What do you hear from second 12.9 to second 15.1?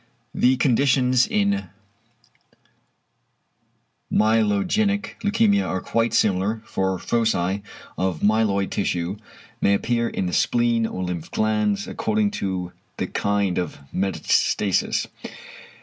the kind of metastasis.